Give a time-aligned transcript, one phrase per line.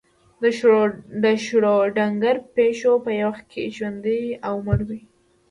[1.23, 5.01] د شروډنګر پیشو په یو وخت کې ژوندۍ او مړه وي.